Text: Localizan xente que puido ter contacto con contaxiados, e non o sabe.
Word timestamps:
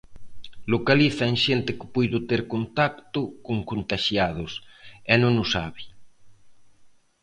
Localizan 0.73 1.33
xente 1.45 1.71
que 1.77 1.85
puido 1.95 2.17
ter 2.29 2.41
contacto 2.53 3.19
con 3.45 3.57
contaxiados, 3.71 4.51
e 5.13 5.15
non 5.23 5.33
o 5.43 5.45
sabe. 5.53 5.83